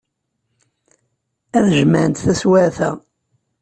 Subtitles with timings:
[1.57, 2.91] Ad jemɛent taswiɛt-a.